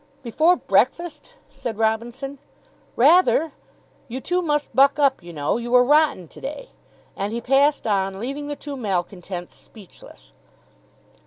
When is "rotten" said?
5.85-6.27